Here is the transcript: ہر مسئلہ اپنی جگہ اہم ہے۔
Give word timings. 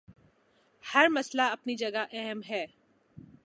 ہر 0.93 1.07
مسئلہ 1.09 1.41
اپنی 1.41 1.75
جگہ 1.75 2.05
اہم 2.11 2.41
ہے۔ 2.49 2.65